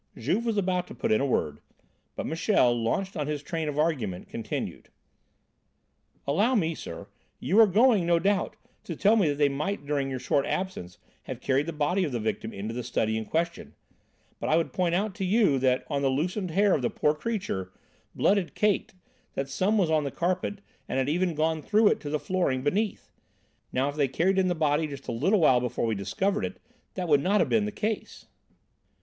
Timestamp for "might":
9.47-9.85